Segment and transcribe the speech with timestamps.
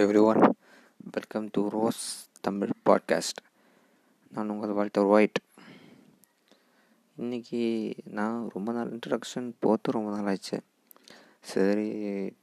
[0.22, 0.40] Everyone
[1.14, 2.00] welcome to Rose
[2.40, 3.38] Tamil podcast
[4.30, 5.38] நான் உங்கள் Walter white
[7.16, 7.60] இன்றைக்கி
[8.18, 10.58] நான் ரொம்ப நாள் இன்ட்ரடக்ஷன் போத்து ரொம்ப நாள் ஆச்சு.
[11.52, 11.86] சரி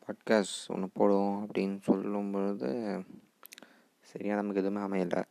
[0.04, 2.71] பாட்காஸ்ட் ஒன்று போடுவோம் அப்படின்னு சொல்லும் பொழுது
[4.01, 5.24] சரியாக நமக்கு எதுவுமே அமையலை.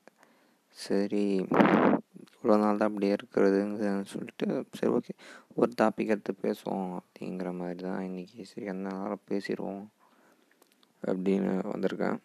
[0.71, 5.17] சரி இவ்வளோ நாள் தான் அப்படியே இருக்கிறதுன்னு சொல்லிட்டு சரி ஓகே
[5.55, 9.85] ஒரு டாபிக் எடுத்து பேசுவோம் அப்படிங்கிற மாதிரி தான் இன்றைக்கி சரி அந்த நாளில் பேசிடுவோம்.
[11.11, 12.19] அப்படின்னு வந்திருக்கேன்.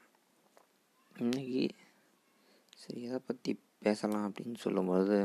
[1.15, 1.69] இன்றைக்கி
[2.75, 5.17] சரி எதை பற்றி பேசலாம் அப்படின்னு சொல்லும்பொழுது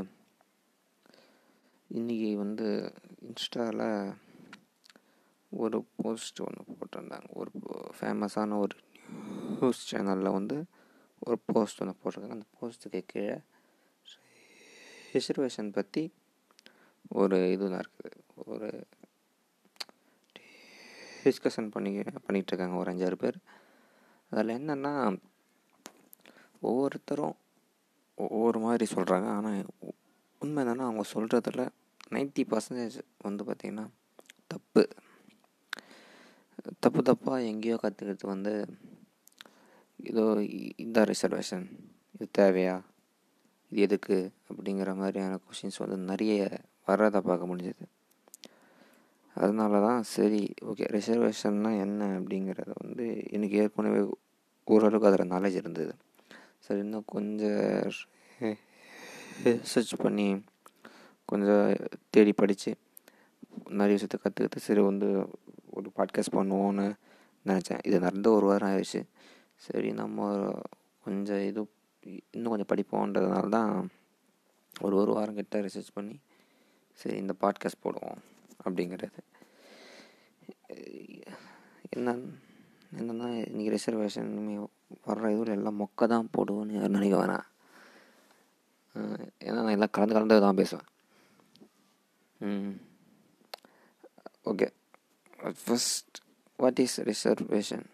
[1.89, 2.67] இன்றைக்கி வந்து
[3.27, 4.15] இன்ஸ்டாவில்
[5.51, 7.27] ஒரு போஸ்ட் ஒன்று போட்டிருந்தாங்க.
[7.31, 7.51] ஒரு
[7.97, 8.77] ஃபேமஸான ஒரு
[9.59, 10.57] நியூஸ் சேனலில் வந்து
[11.19, 12.37] ஒரு போஸ்ட் ஒன்று போட்டிருக்காங்க.
[12.37, 13.37] அந்த போஸ்ட்டுக்கு கீழே
[15.13, 16.03] ரிசர்வேஷன் பற்றி
[17.21, 18.19] ஒரு இதுதான் இருக்குது.
[18.45, 18.69] ஒரு
[21.23, 23.37] டிஸ்கஷன் பண்ணி பண்ணிகிட்ருக்காங்க ஒரு அஞ்சாறு பேர்.
[24.29, 25.17] அதில் என்னென்னா
[26.59, 27.35] ஒவ்வொருத்தரும்
[28.15, 29.65] ஒவ்வொரு மாதிரி சொல்கிறாங்க ஆனால்
[30.39, 31.69] உண்மை என்னென்னா அவங்க சொல்கிறதுல
[32.11, 33.85] நைன்ட்டி பர்சன்டேஜ் வந்து பார்த்திங்கன்னா
[34.47, 34.89] தப்பு.
[36.79, 38.65] தப்பு தப்பாக எங்கேயோ கற்றுக்கிறது வந்து
[39.95, 40.41] இதோ
[40.75, 41.65] இந்த ரிசர்வேஷன்
[42.13, 42.81] இது தேவையா?
[43.69, 44.31] இது எதுக்கு?
[44.49, 47.85] அப்படிங்கிற மாதிரியான கொஷின்ஸ் வந்து நிறைய வர்றதை பார்க்க முடிஞ்சது.
[49.35, 54.01] அதனால தான் சரி ஓகே ரிசர்வேஷன்னா என்ன அப்படிங்கிறத வந்து எனக்கு ஏற்கனவே
[54.63, 55.93] ஓரளவுக்கு அதில் நாலேஜ் இருந்தது.
[56.59, 57.61] சரி இன்னும் கொஞ்சம்
[59.43, 60.27] ரிசர்ச் பண்ணி
[61.25, 61.65] கொஞ்சம்
[62.09, 62.71] தேடி படித்து
[63.79, 65.07] நிறைய விஷயத்தை கற்றுக்கிட்டு சரி வந்து
[65.69, 66.87] ஒரு பாட்காஸ்ட் பண்ணுவோன்னு
[67.45, 67.81] நினச்சேன்.
[67.87, 69.01] இது நடந்து ஒரு வாரம் ஆயிடுச்சு.
[69.55, 70.27] சரி நம்ம
[71.03, 71.61] கொஞ்சம் இது
[72.33, 73.73] இன்னும் கொஞ்சம் படிப்போன்றதுனால தான்
[74.81, 76.15] ஒரு ஒரு வாரம் கிட்ட ரிசர்ச் பண்ணி
[76.93, 78.21] சரி இந்த பாட்காஸ்ட் போடுவோம்.
[78.65, 79.19] அப்படிங்கிறது.
[81.95, 82.15] என்ன
[82.97, 84.31] என்னென்னா இன்றைக்கி ரிசர்வேஷன்
[85.07, 87.45] வர்ற இதில் எல்லாம் மொக்க தான் போடுவோன்னு யாரும் நினைக்க வேணாம்.
[89.47, 90.87] ஏன்னா நான் எல்லாம் கலந்து கலந்து தான் பேசுவேன்.
[94.51, 94.67] Okay.
[95.63, 96.17] First
[96.59, 97.85] what is reservation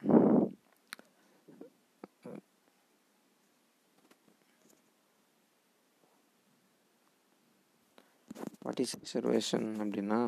[8.65, 10.19] what is reservation அப்படின்னா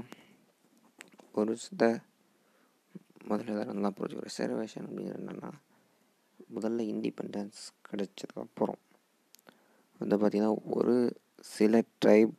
[1.36, 1.84] ஒரு சில
[3.28, 5.50] முதல்ல இதெல்லாம் நல்லா புரிஞ்சுக்கணும் ரிசர்வேஷன் அப்படிங்கிறது என்னென்னா
[6.50, 8.80] முதல்ல இண்டிபெண்டன்ஸ் கிடைச்சதுக்கப்புறம்
[10.02, 10.96] வந்து பார்த்திங்கன்னா ஒரு
[11.52, 12.34] சில ட்ரைப்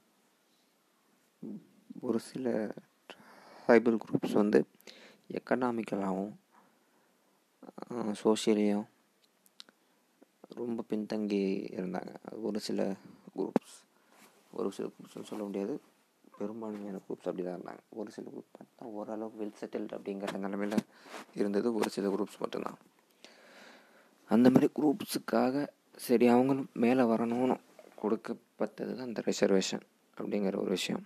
[2.00, 2.46] ஒரு சில
[3.60, 4.58] ட்ரைபல் குரூப்ஸ் வந்து
[5.30, 6.32] எக்கனாமிக்கலாகவும்
[8.22, 8.86] சோஷியலையும்
[10.56, 11.42] ரொம்ப பின்தங்கி
[11.76, 12.12] இருந்தாங்க.
[12.42, 12.80] ஒரு சில
[13.36, 13.76] குரூப்ஸ்
[14.52, 15.74] ஒரு சில குரூப்ஸ்னு சொல்ல முடியாது.
[16.42, 17.82] பெரும்பான்மையான குரூப்ஸ் அப்படி தான் இருந்தாங்க.
[18.00, 20.86] ஒரு சில குரூப் பார்த்தா ஓரளவுக்கு வெல் செட்டில்டு அப்படிங்கிற நிலமையில்
[21.40, 21.68] இருந்தது.
[21.78, 22.78] ஒரு சில குரூப்ஸ் மட்டும்தான்.
[24.34, 25.64] அந்த மாதிரி குரூப்ஸுக்காக
[26.06, 27.56] சரி அவங்களும் மேலே வரணும்னு
[28.02, 29.84] கொடுக்கப்பட்டது தான் இந்த ரிசர்வேஷன்
[30.16, 31.04] அப்படிங்கிற ஒரு விஷயம்.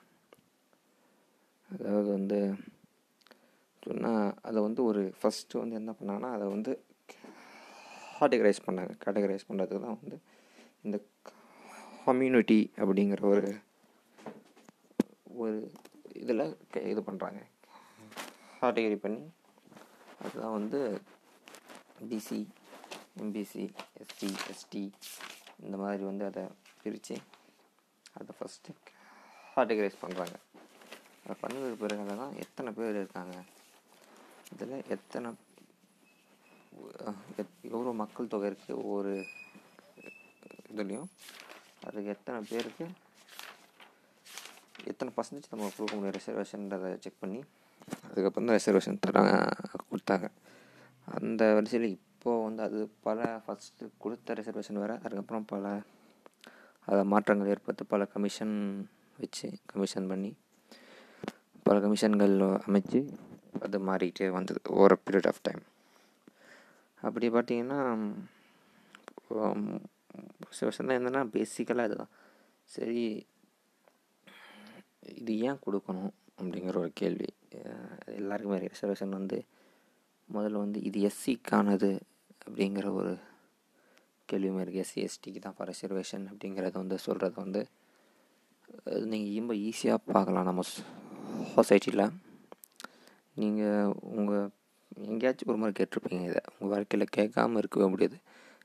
[1.71, 2.39] அதாவது வந்து
[3.87, 6.73] சொன்னால் அதை வந்து ஒரு ஃபஸ்ட்டு வந்து என்ன பண்ணாங்கன்னா அதை வந்து
[8.19, 8.93] கேட்டகரைஸ் பண்ணாங்க.
[9.05, 10.19] கேட்டகரைஸ் பண்ணுறதுக்கு தான் வந்து
[10.87, 10.97] இந்த
[12.07, 13.49] கம்யூனிட்டி அப்படிங்கிற ஒரு
[15.43, 15.57] ஒரு
[16.23, 16.45] இதில்
[16.93, 17.41] இது பண்ணுறாங்க.
[18.61, 19.23] கேட்டகரி பண்ணி
[20.25, 20.79] அதுதான் வந்து
[22.11, 22.39] பிசி
[23.23, 23.65] எம்பிசி
[24.03, 24.83] எஸ்சி எஸ்டி
[25.65, 26.45] இந்த மாதிரி வந்து அதை
[26.83, 27.17] பிரித்து
[28.19, 28.77] அதை ஃபஸ்ட்டு
[29.55, 30.37] கேட்டகரைஸ் பண்ணுறாங்க.
[31.23, 33.37] அதை பண்ணதுக்கு பிறகு தான் எத்தனை பேர் இருக்காங்க?
[34.53, 35.31] இதில் எத்தனை
[37.75, 39.13] எவ்வளோ மக்கள் தொகை இருக்குது ஒவ்வொரு
[40.73, 41.11] இதுலேயும்.
[41.87, 42.87] அதுக்கு எத்தனை பேருக்கு
[44.93, 47.39] எத்தனை பர்சன்டேஜ் நம்ம கொடுக்க முடியும் ரிசர்வேஷன்றதை செக் பண்ணி
[48.09, 49.19] அதுக்கப்புறம் தான் ரிசர்வேஷன் தர
[49.91, 50.27] கொடுத்தாங்க.
[51.17, 55.65] அந்த வரிசையில் இப்போது வந்து அது பல ஃபஸ்ட்டு கொடுத்த ரிசர்வேஷன் வேறு அதுக்கப்புறம் பல
[56.89, 58.57] அதை மாற்றங்கள் ஏற்படுத்தி பல கமிஷன்
[59.19, 60.31] வச்சு கமிஷன் பண்ணி
[61.67, 63.01] பல கமிஷன்கள் அமைச்சு
[63.67, 65.63] அது மாறிக்கிட்டே வந்தது ஓவர் பீரியட் ஆஃப் டைம்
[67.03, 67.81] அப்படி பார்த்தீங்கன்னா
[70.51, 72.13] ரிசர்வேஷன் என்னென்னா பேசிக்கலாக இதுதான்.
[72.71, 73.03] சரி
[75.15, 77.29] இது ஏன் கொடுக்கணும் அப்படிங்கிற ஒரு கேள்வி.
[78.21, 79.39] எல்லாருக்குமே ரிசர்வேஷன் வந்து
[80.29, 81.91] முதல்ல வந்து இது எஸ்சிக்கானது
[82.47, 83.13] அப்படிங்கிற ஒரு
[84.29, 87.63] கேள்வியுமே இருக்குது எஸ்சி எஸ்டிக்கு தான் ஃபார் ரிசர்வேஷன் அப்படிங்கிறத வந்து சொல்கிறத வந்து
[89.13, 90.65] நீங்கள் ரொம்ப ஈஸியாக பார்க்கலாம் நம்ம
[91.57, 92.05] சொசைட்டியில்
[93.35, 94.51] நீங்கள் உங்கள்
[95.11, 96.43] எங்கேயாச்சும் ஒரு மாதிரி கேட்டிருப்பீங்க இதை.
[96.59, 98.19] உங்கள் வாழ்க்கையில் கேட்காம இருக்கவே முடியாது.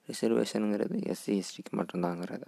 [0.10, 2.46] ரிசர்வேஷனுங்கிறது எஸ்சி எஸ்டிக்கு மட்டும்தாங்கிறத.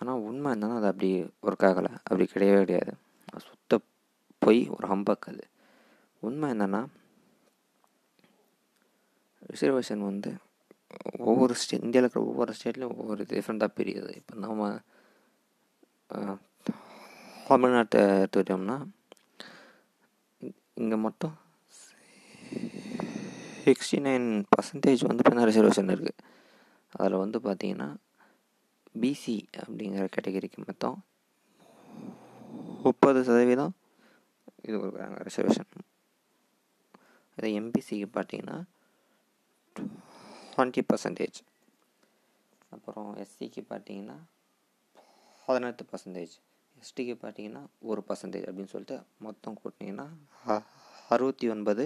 [0.00, 1.10] ஆனால் உண்மை என்னன்னா அது அப்படி
[1.48, 1.92] ஒர்க் ஆகலை.
[2.08, 2.92] அப்படி கிடையவே கிடையாது.
[3.46, 3.80] சுத்த
[4.44, 5.44] பொய் ஒரு ஹம்பக் அது.
[6.20, 6.82] உண்மை என்னென்னா
[9.52, 10.30] ரிசர்வேஷன் வந்து
[11.30, 14.12] ஒவ்வொரு ஸ்டே இந்தியாவில் இருக்கிற ஒவ்வொரு ஸ்டேட்லேயும் ஒவ்வொரு டிஃப்ரெண்ட்டாக பிரியுது.
[14.20, 14.70] இப்போ நம்ம
[17.48, 18.76] தமிழ்நாட்டை எடுத்துக்கிட்டோம்னா
[20.82, 21.36] இங்கே மொத்தம்
[23.64, 26.20] சிக்ஸ்டி நைன் பர்சன்டேஜ் வந்து பார்த்தீங்கன்னா ரிசர்வேஷன் இருக்குது
[26.98, 27.88] அதில் வந்து பார்த்திங்கன்னா
[28.94, 30.98] பிசி அப்படிங்கிற கேட்டகரிக்கு மொத்தம்
[32.82, 33.74] முப்பது சதவீதம்
[34.64, 35.70] இது கொடுக்குறாங்க ரிசர்வேஷன்
[37.38, 38.56] அதே எம்பிசிக்கு பார்த்தீங்கன்னா
[40.52, 41.38] டுவெண்ட்டி பர்சன்டேஜ்
[42.70, 44.16] அப்புறம் எஸ்சிக்கு பார்த்தீங்கன்னா
[45.48, 46.34] பதினெட்டு பர்சன்டேஜ்
[46.76, 50.06] எஸ்டிக்கு பார்த்தீங்கன்னா ஒரு பர்சன்டேஜ் அப்படின்னு சொல்லிட்டு மொத்தம் கூட்டினீங்கன்னா
[51.10, 51.84] அறுபத்தி ஒன்பது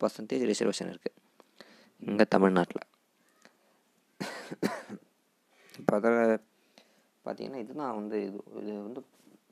[0.00, 1.18] பர்சன்டேஜ் ரிசர்வேஷன் இருக்குது
[2.02, 2.84] இங்கே தமிழ்நாட்டில்.
[5.82, 5.96] இப்போ
[7.24, 9.00] பார்த்திங்கன்னா இது இதுதான் வந்து இது இது வந்து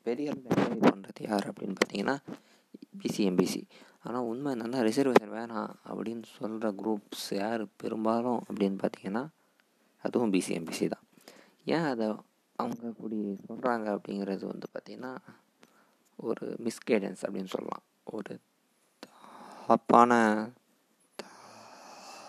[0.06, 2.17] பெரிய அளவில் பண்ணுறது யார் அப்படின்னு பார்த்தீங்கன்னா
[3.03, 3.61] பிசிஎம்பிசி
[4.03, 9.23] ஆனால் உண்மை என்னென்னா ரிசர்வேஷன் வேணாம் அப்படின்னு சொல்கிற குரூப்ஸ் யார் பெரும்பாலும் அப்படின்னு பார்த்தீங்கன்னா
[10.05, 11.05] அதுவும் பிசிஎம்பிசி தான்.
[11.65, 12.06] ஏன் அதை
[12.56, 13.17] அவங்க அப்படி
[13.49, 15.12] சொல்கிறாங்க அப்படிங்கிறது வந்து பார்த்திங்கன்னா
[16.19, 17.85] ஒரு மிஸ்கைடன்ஸ் அப்படின்னு சொல்லலாம்.
[18.05, 18.33] ஒரு
[19.67, 20.12] தப்பான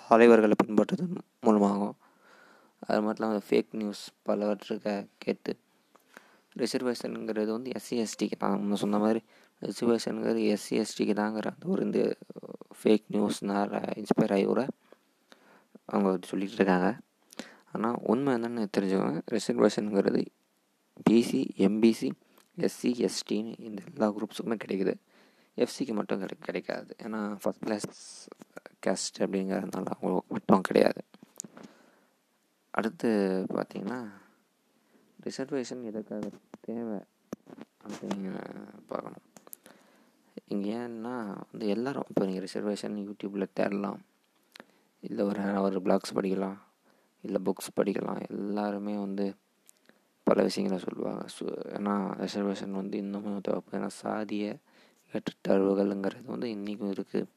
[0.09, 1.95] தலைவர்களை பின்பற்றுறது மூலமாகும்
[2.88, 5.54] அது மட்டும் இல்லாமல் ஃபேக் நியூஸ் பலவற்றை கேட்டு
[6.56, 8.56] ரிசர்வேஷனுங்கிறது வந்து எஸ்சி எஸ்டிக்கு தான்.
[8.62, 9.22] நம்ம சொன்ன மாதிரி
[9.62, 12.01] ரிசர்வேஷனுங்கிறது எஸ்சி எஸ்டிக்கு தாங்கிற அந்த ஒரு இந்த
[12.80, 14.63] ஃபேக் நியூஸ்னால் இன்ஸ்பயர் ஆகி கூட
[15.86, 16.89] அவங்க சொல்லிகிட்டு இருக்காங்க.
[17.74, 20.24] ஆனால் உண்மை என்னென்னு தெரிஞ்சவங்க ரிசர்வேஷனுங்கிறது
[21.10, 22.10] பிசி எம்பிசி
[22.57, 24.94] எஸ்சி எஸ்டின்னு இந்த எல்லா குரூப்ஸுக்குமே கிடைக்குது.
[25.57, 26.95] எஃப்சிக்கு மட்டும் கிடை கிடைக்காது.
[27.04, 27.88] ஏன்னா ஃபஸ்ட் கிளாஸ்
[28.86, 31.01] கேஸ்ட் அப்படிங்கிறதுனால அவங்களுக்கு மட்டும் கிடையாது.
[32.77, 33.09] அடுத்து
[33.56, 34.00] பார்த்திங்கன்னா
[35.25, 36.27] ரிசர்வேஷன் எதுக்காக
[36.68, 37.00] தேவை
[37.85, 38.31] அப்படின்னு
[38.91, 39.25] பார்க்கணும்.
[40.53, 41.13] இங்கே ஏன்னா
[41.51, 44.00] வந்து எல்லோரும் இப்போ நீங்கள் ரிசர்வேஷன் யூடியூப்பில் தேடலாம்.
[45.03, 46.57] இல்லை ஒரு ஒரு பிளாக்ஸ் படிக்கலாம்.
[47.23, 48.21] இல்லை புக்ஸ் படிக்கலாம்.
[48.29, 49.25] எல்லாருமே வந்து
[50.27, 51.23] பல விஷயங்களை சொல்லுவாங்க.
[51.35, 51.45] ஸோ
[51.77, 54.45] ஏன்னா ரிசர்வேஷன் வந்து இன்னமும் தேவைப்படும் ஏன்னா சாதிய
[55.13, 57.29] ஏற்றத்தாழ்வுகள்ங்கிறது வந்து இன்றைக்கும் இருக்குது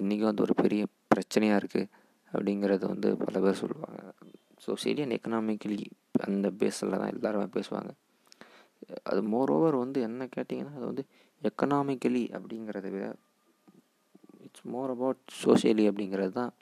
[0.00, 0.82] இன்றைக்கும் வந்து ஒரு பெரிய
[1.12, 1.90] பிரச்சனையாக இருக்குது
[2.32, 4.00] அப்படிங்கிறது வந்து பல பேர் சொல்லுவாங்க.
[4.68, 5.78] சோசியலி அண்ட் எக்கனாமிக்கலி
[6.26, 7.90] அந்த பேஸில் தான் எல்லாருமே பேசுவாங்க.
[9.10, 11.04] அது மோர் ஓவர் வந்து என்ன கேட்டிங்கன்னா அது வந்து
[11.42, 13.06] எக்கனாமிக்கலி அப்படிங்கிறத விட
[14.46, 16.52] இட்ஸ் மோர் அபவுட் சோசியலி அப்படிங்கிறது தான்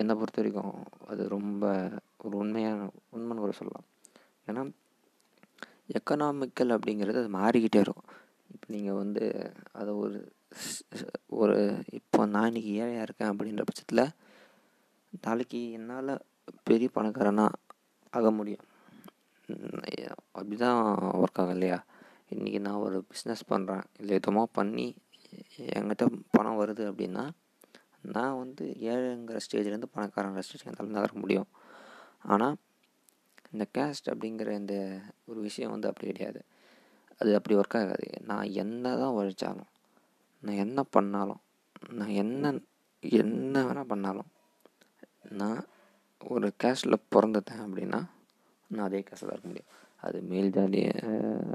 [0.00, 0.74] என்னை பொறுத்த வரைக்கும்
[1.10, 1.64] அது ரொம்ப
[2.24, 3.86] ஒரு உண்மையான உண்மைன்னு கூட சொல்லலாம்.
[4.48, 4.62] ஏன்னா
[5.98, 8.08] எக்கனாமிக்கல் அப்படிங்கிறது அது மாறிக்கிட்டே இருக்கும்.
[8.54, 9.24] இப்போ நீங்கள் வந்து
[9.80, 10.18] அதை ஒரு
[11.40, 11.56] ஒரு
[11.98, 14.04] இப்போ நான் இன்றைக்கி ஏழையாக இருக்கேன் அப்படின்ற பட்சத்தில்
[15.12, 16.12] நாளைக்கு என்னால்
[16.62, 17.58] பெரிய பணக்காரனாக
[18.12, 18.64] ஆக முடியும்.
[20.36, 20.78] அப்படி தான்
[21.20, 21.78] ஒர்க் ஆகும் இல்லையா
[22.34, 24.86] இன்றைக்கி நான் ஒரு பிஸ்னஸ் பண்ணுறேன் இல்லை எதுவுமோ பண்ணி
[25.76, 27.24] என்கிட்ட பணம் வருது அப்படின்னா
[28.14, 31.48] நான் வந்து ஏழைங்கிற ஸ்டேஜ்லேருந்து பணக்காரங்கிற ஸ்டேஜ் என்னால் நகர முடியும்.
[32.22, 32.56] ஆனால்
[33.52, 34.74] இந்த கேஸ்ட் அப்படிங்கிற இந்த
[35.24, 36.40] ஒரு விஷயம் வந்து அப்படி கிடையாது.
[37.20, 38.06] அது அப்படி ஒர்க் ஆகாது.
[38.30, 39.70] நான் என்ன தான் உழைச்சாலும்
[40.42, 41.42] நான் என்ன பண்ணாலும்
[41.90, 42.52] நான் என்ன
[43.02, 44.28] என்ன வேணால் பண்ணாலும்
[45.30, 45.64] நான்
[46.28, 48.08] ஒரு கேஸ்டில் பிறந்துட்டேன் அப்படின்னா
[48.68, 49.72] நான் அதே கேஸ்டில் இருக்க முடியும்.
[49.96, 50.80] அது மேல் ஜாதி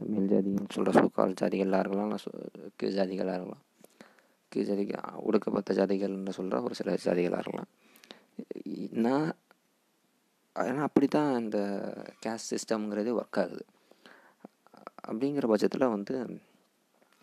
[0.01, 3.61] மேல் ஜாதின்னு சொல்கிற சூக்கால் ஜாதிகளாக இருக்கலாம் நான் கீழ் ஜாதிகளாக இருக்கலாம்.
[4.49, 7.67] கீழ் ஜாதிக்கு ஒடுக்கப்பட்ட ஜாதிகள்னு சொல்கிற ஒரு சில ஜாதிகளாக இருக்கலாம்.
[8.91, 9.33] நான்
[10.55, 11.59] ஏன்னா அப்படி தான் இந்த
[12.25, 13.65] கேஸ்ட் சிஸ்டம்ங்கிறதே ஒர்க் ஆகுது.
[15.07, 16.39] அப்படிங்கிற பட்சத்தில் வந்து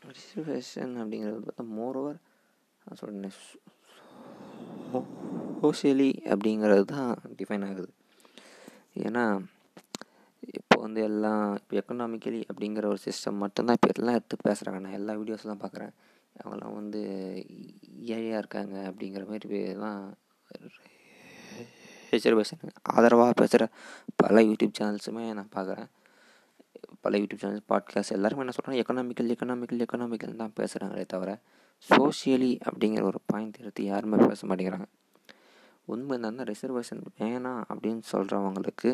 [0.05, 2.19] ரிசர்வேஷன் அப்படிங்கிறது பார்த்தா மோரோவர்
[2.85, 3.33] நான் சொல்கிறேன்
[5.63, 7.89] ஹோசியலி அப்படிங்கிறது தான் டிஃபைன் ஆகுது.
[8.97, 9.41] ஏன்னா
[10.41, 15.15] இப்போ வந்து எல்லாம் இப்போ எக்கனாமிக்கலி அப்படிங்கிற ஒரு சிஸ்டம் மட்டும்தான் இப்போ எல்லாம் எடுத்து பேசுகிறாங்க நான் எல்லா
[15.15, 15.93] வீடியோஸ்லாம் பார்க்குறேன்
[16.37, 17.01] அவங்களாம் வந்து
[18.07, 20.17] ஏழையாக இருக்காங்க அப்படிங்கிற மாதிரி தான்
[22.13, 23.69] பேசுகிறாங்க ஆதரவாக பேசுகிற
[24.17, 25.89] பல யூடியூப் சேனல்ஸுமே நான் பார்க்குறேன்
[27.01, 31.41] பல யூடியூப் சேனல்ஸ் பாட்காஸ்ட் எல்லாருமே என்ன சொல்கிறாங்க எக்கனாமிக்கல் எக்கனாமிக்கல் எக்கனாமிக்கல் தான் பேசுகிறாங்களே தவிர
[31.89, 34.89] சோஷியலி அப்படிங்கிற ஒரு பாயிண்ட் எடுத்து யாருமே பேச மாட்டேங்கிறாங்க.
[35.85, 38.91] உண்மை என்னன்னா ரிசர்வேஷன் வேணாம் அப்படின்னு சொல்கிறவங்களுக்கு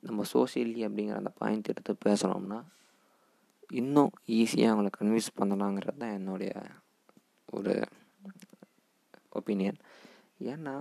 [0.00, 2.58] நம்ம சோஷியலி அப்படிங்கிற அந்த பாயிண்ட் எடுத்து பேசணும்னா
[3.70, 6.52] இன்னும் ஈஸியாக அவங்கள கன்வின்ஸ் பண்ணலாங்கிறது தான் என்னுடைய
[7.46, 7.74] ஒரு
[9.28, 9.78] ஒப்பீனியன்
[10.52, 10.74] ஏன்னா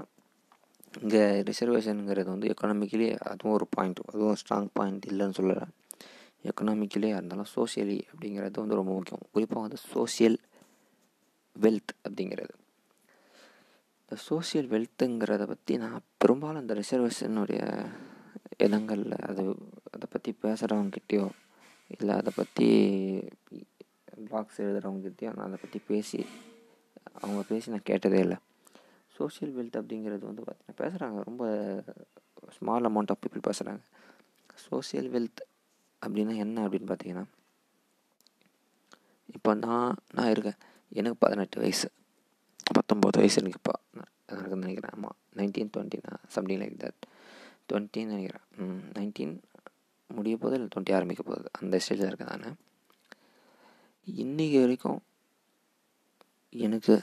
[1.01, 5.65] இங்கே ரிசர்வேஷனுங்கிறது வந்து எக்கனாமிக்கலி அதுவும் ஒரு பாயிண்ட் அதுவும் ஸ்ட்ராங் பாயிண்ட் இல்லைன்னு சொல்லலை.
[6.49, 9.23] எக்கனாமிக்கலியாக இருந்தாலும் சோஷியலி அப்படிங்கிறது வந்து ரொம்ப முக்கியம்.
[9.31, 10.37] குறிப்பாக வந்து சோஷியல்
[11.55, 12.53] வெல்த் அப்படிங்கிறது.
[14.01, 17.61] இந்த சோஷியல் வெல்த்துங்கிறத பற்றி நான் பெரும்பாலும் அந்த ரிசர்வேஷனுடைய
[18.57, 19.43] இடங்களில் அது
[19.93, 21.27] அதை பற்றி பேசுகிறவங்ககிட்டயோ
[21.87, 22.67] இல்லை அதை பற்றி
[24.27, 26.19] பிளாக்ஸ் எழுதுகிறவங்ககிட்டயோ நான் அதை பற்றி பேசி
[27.21, 28.37] அவங்க பேசி நான் கேட்டதே இல்லை.
[29.17, 31.43] சோஷியல் வெல்த் அப்படிங்கிறது வந்து பார்த்தீங்கன்னா பேசுகிறாங்க ரொம்ப
[32.57, 33.83] ஸ்மால் அமௌண்ட் ஆஃப் பீப்புள் பேசுகிறாங்க
[34.67, 35.41] சோஷியல் வெல்த்
[36.05, 37.25] அப்படின்னா என்ன அப்படின்னு பார்த்தீங்கன்னா
[39.35, 40.59] இப்போ நான் நான் இருக்கேன்.
[40.93, 41.87] எனக்கு பதினெட்டு வயசு.
[42.77, 44.03] பத்தொம்போது வயசு எனக்கு இப்போ.
[44.29, 44.93] நடக்குதுன்னு நினைக்கிறேன்.
[44.95, 47.01] ஆமாம் நைன்டீன் டுவெண்ட்டினா சம்திங் லைக் தட்
[47.69, 48.45] டுவெண்ட்டின்னு நினைக்கிறேன்.
[48.97, 49.33] நைன்டீன்
[50.07, 51.49] முடிய போது இல்லை டுவெண்ட்டி ஆரம்பிக்க போகுது.
[51.59, 52.55] அந்த ஸ்டேஜில் இருக்க நான்.
[54.07, 55.01] இன்றைக்கி வரைக்கும்
[56.49, 56.95] எனக்கு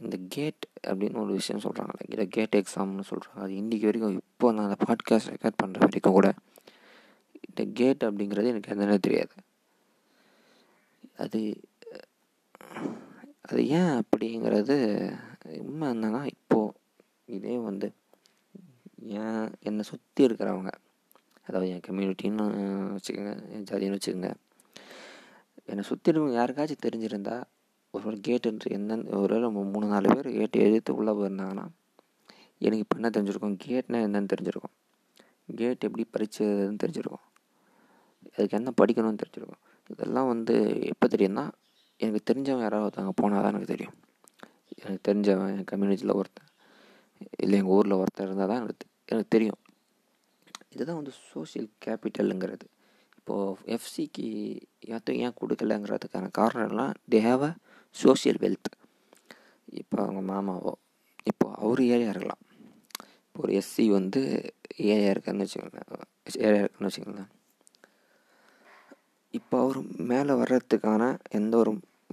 [0.00, 4.68] இந்த கேட் அப்படின்னு ஒரு விஷயம் சொல்கிறாங்களே இல்லை கேட் எக்ஸாம்னு சொல்கிறாங்க அது இன்றைக்கி வரைக்கும் இப்போ நான்
[4.68, 6.28] அந்த பாட்காஸ்ட் ரெக்கார்ட் பண்ணுற வரைக்கும் கூட
[7.48, 9.34] இந்த கேட் அப்படிங்கிறது எனக்கு என்னன்னு தெரியாது.
[11.16, 11.40] அது
[13.48, 14.76] அது ஏன் அப்படிங்கிறது
[15.58, 16.74] உண்மை என்னன்னா இப்போது
[17.26, 17.88] இதே வந்து
[19.20, 20.70] ஏன் என்னை சுற்றி இருக்கிறவங்க
[21.46, 22.46] அதாவது என் கம்யூனிட்டின்னு
[22.94, 24.32] வச்சுக்கோங்க என் ஜாதின்னு வச்சுக்கோங்க
[25.66, 27.36] என்னை சுற்றி இருக்கவங்க யாருக்காச்சும் தெரிஞ்சிருந்தா
[27.94, 31.66] ஒரு ஒரு கேட்டு என்னென்னு ஒரு மூணு நாலு பேர் கேட்டு எழுத்து உள்ளே போயிருந்தாங்கன்னா
[32.60, 33.56] எனக்கு இப்போ என்ன தெரிஞ்சிருக்கும்?
[33.66, 34.74] கேட்னா என்னன்னு தெரிஞ்சிருக்கும்.
[35.54, 37.24] கேட் எப்படி பறிச்சதுன்னு தெரிஞ்சிருக்கும்.
[38.36, 39.62] அதுக்கு என்ன படிக்கணும்னு தெரிஞ்சிருக்கும்.
[39.90, 41.44] இதெல்லாம் வந்து எப்போ தெரியும்னா
[42.00, 43.96] எனக்கு தெரிஞ்சவன் யாராவது ஒருத்தவங்க போனால் தான் எனக்கு தெரியும்.
[44.78, 46.50] எனக்கு தெரிஞ்சவன் என் கம்யூனிட்டியில் ஒருத்தன்
[47.38, 49.60] இல்லை எங்கள் ஊரில் ஒருத்தர் இருந்தால் தான் எனக்கு எனக்கு தெரியும்.
[50.74, 52.66] இதுதான் வந்து சோஷியல் கேபிட்டலுங்கிறது
[53.18, 54.26] இப்போது எஃப்சிக்கு
[54.88, 57.52] யாத்தையும் ஏன் கொடுக்கலங்கிறதுக்கான காரணம்லாம் they have a
[57.96, 58.70] social wealth
[59.72, 60.74] இப்போ அவங்க மாமாவோ
[61.30, 62.42] இப்போ அவர் ஏரியா இருக்கலாம்.
[63.26, 64.20] இப்போ ஒரு எஸ்சி வந்து
[64.92, 65.88] ஏரியா இருக்கான்னு வச்சுக்கோங்களேன்
[66.46, 67.30] ஏரியா இருக்குன்னு வச்சுக்கோங்களேன்.
[69.38, 69.78] இப்போ அவர்
[70.10, 71.02] மேலே வர்றதுக்கான
[71.38, 71.72] எந்த ஒரு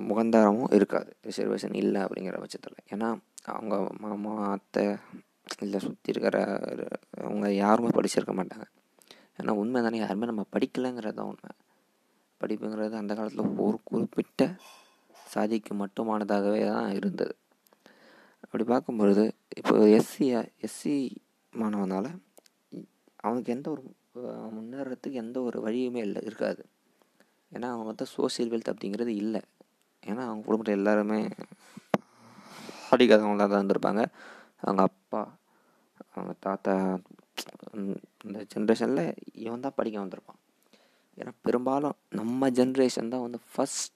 [0.09, 1.11] முகந்தாரமும் இருக்காது.
[1.27, 2.77] ரிசர்வேஷன் இல்லை அப்படிங்கிற பட்சத்தில்.
[2.93, 3.09] ஏன்னா
[3.53, 4.85] அவங்க மாமா அத்தை
[5.63, 6.37] இல்லை சுற்றி இருக்கிற
[7.25, 8.65] அவங்க யாருமே படிச்சிருக்க மாட்டாங்க.
[9.39, 11.51] ஏன்னா உண்மை தானே யாருமே நம்ம படிக்கலைங்கிறது தான் உண்மை.
[12.41, 14.41] படிப்புங்கிறது அந்த காலத்தில் ஒரு குறிப்பிட்ட
[15.33, 17.33] சாதிக்கு மட்டுமானதாகவே தான் இருந்தது.
[18.43, 19.23] அப்படி பார்க்கும்பொழுது
[19.59, 20.25] இப்போ எஸ்சி
[20.67, 20.93] எஸ்சி
[21.53, 22.09] மாணவனால்
[23.25, 23.83] அவனுக்கு எந்த ஒரு
[24.55, 26.63] முன்னேறத்துக்கு எந்த ஒரு வழியுமே இல்லை இருக்காது.
[27.55, 29.41] ஏன்னா அவங்க வந்து சோசியல் வெல்த் அப்படிங்கிறது இல்லை.
[30.09, 31.19] ஏன்னா அவங்க குடும்பத்தில் எல்லாருமே
[32.91, 34.03] படிக்காதவங்களாக தான் இருந்திருப்பாங்க.
[34.63, 35.21] அவங்க அப்பா
[36.13, 36.73] அவங்க தாத்தா
[38.25, 39.05] இந்த ஜென்ரேஷனில்
[39.45, 40.39] இவன் தான் படிக்க வந்திருப்பான்.
[41.19, 43.91] ஏன்னா பெரும்பாலும் நம்ம ஜென்ரேஷன் தான் வந்து ஃபஸ்ட்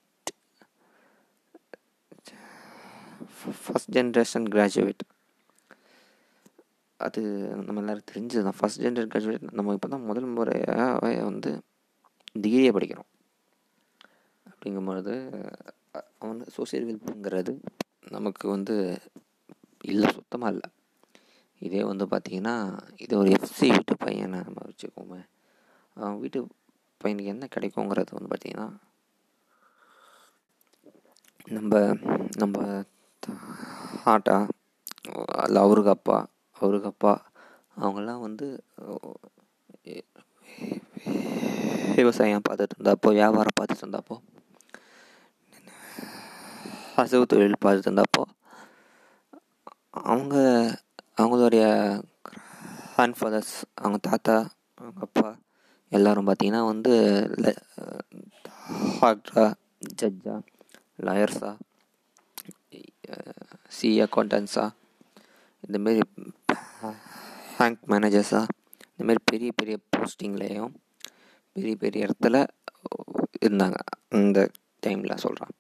[3.66, 5.04] ஃபஸ்ட் ஜென்ரேஷன் கிராஜுவேட்
[7.06, 7.22] அது
[7.66, 11.52] நம்ம எல்லோரும் தெரிஞ்சது தான் ஃபஸ்ட் ஜென்ரேஷன் கிராஜுவேட் நம்ம இப்போ தான் முதல் முறையாக வந்து
[12.44, 13.10] டிகிரியை படிக்கிறோம்.
[14.68, 15.14] அப்படிங்கும்பொழுது
[16.22, 17.54] அவன் சோசியல் வெல்ப்புங்கிறது
[18.16, 18.76] நமக்கு வந்து
[19.82, 20.68] இல்லை சுத்தமாக இல்லை.
[21.62, 22.56] இதே வந்து பார்த்திங்கன்னா
[23.04, 25.22] இது ஒரு எஃப்சி வீட்டு பையனை நம்ம வச்சுக்கோமே.
[25.98, 26.40] அவன் வீட்டு
[27.02, 28.68] பையனுக்கு என்ன கிடைக்குங்கிறது வந்து பார்த்திங்கன்னா
[31.58, 31.82] நம்ம
[32.42, 32.84] நம்ம
[34.14, 34.38] ஆட்டா
[35.46, 36.18] இல்லை அவருக்கு அப்பா
[36.62, 37.14] அவருக்கு அப்பா
[37.82, 38.48] அவங்கெல்லாம் வந்து
[42.00, 44.18] விவசாயம் பார்த்துட்டு இருந்தாப்போ வியாபாரம் பார்த்துட்டு இருந்தப்போ
[46.98, 48.24] அசைவு தொழில் பார்த்துட்டு இருந்தாப்போ
[50.04, 50.36] அவங்க
[51.18, 51.64] அவங்களுடைய
[52.94, 54.36] கிராண்ட் ஃபாதர்ஸ் அவங்க தாத்தா
[54.76, 55.40] அவங்க அப்பா
[55.90, 56.94] எல்லோரும் பார்த்திங்கன்னா வந்து
[59.02, 59.54] டாக்டரா
[60.02, 60.36] ஜட்ஜா
[61.00, 61.52] லாயர்ஸா
[63.68, 64.66] சி அக்கௌண்டன்ஸா
[65.68, 66.02] இந்தமாரி
[67.58, 68.42] பேங்க் மேனேஜர்ஸா
[68.98, 70.74] இந்தமாரி பெரிய பெரிய போஸ்டிங்லேயும்
[71.54, 72.38] பெரிய பெரிய இடத்துல
[73.46, 73.78] இருந்தாங்க.
[74.10, 74.50] அந்த
[74.86, 75.54] டைமில் சொல்கிறேன்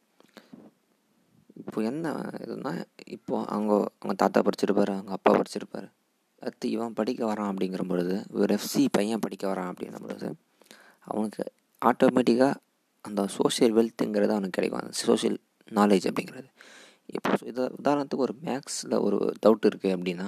[1.59, 2.11] இப்போ என்ன
[2.45, 2.71] இதுனா
[3.07, 5.87] இப்போது அவங்க அவங்க தாத்தா படிச்சிருப்பாரு அவங்க அப்பா படிச்சிருப்பாரு.
[6.39, 10.27] அடுத்து இவன் படிக்க வரான் அப்படிங்கிற பொழுது ஒரு எஃப்சி பையன் படிக்க வரான் அப்படிங்கிற பொழுது
[11.11, 11.43] அவனுக்கு
[11.81, 12.55] ஆட்டோமேட்டிக்காக
[13.01, 14.81] அந்த சோஷியல் வெல்த்துங்கிறது அவனுக்கு கிடைக்கும்.
[14.83, 15.37] அந்த சோஷியல்
[15.69, 16.49] நாலேஜ் அப்படிங்கிறது.
[17.15, 20.27] இப்போ இது உதாரணத்துக்கு ஒரு மேக்ஸில் ஒரு டவுட் இருக்குது அப்படின்னா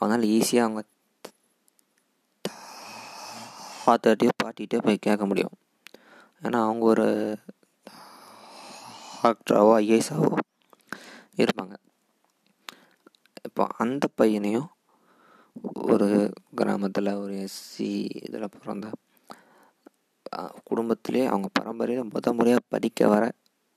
[0.00, 0.82] அவனால் ஈஸியாக அவங்க
[3.86, 5.54] தாத்தாட்டியோ பாட்டிகிட்டோ போய் கேட்க முடியும்.
[6.42, 7.06] ஏன்னா அவங்க ஒரு
[9.22, 10.30] டாக்டராவோ ஐஏஎஸாவோ
[11.42, 11.74] இருப்பாங்க.
[13.48, 14.68] இப்போ அந்த பையனையும்
[15.92, 16.08] ஒரு
[16.58, 17.88] கிராமத்தில் ஒரு எஸ்சி
[18.26, 18.86] இதில் பிறந்த
[20.68, 23.24] குடும்பத்திலே அவங்க பரம்பரையில் முத முறையாக படிக்க வர